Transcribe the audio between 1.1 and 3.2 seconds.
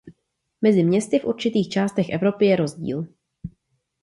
v určitých částech Evropy je rozdíl.